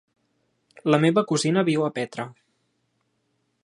La 0.93 0.99
meva 1.03 1.25
cosina 1.33 1.65
viu 1.69 1.87
a 1.89 1.93
Petra. 2.01 2.29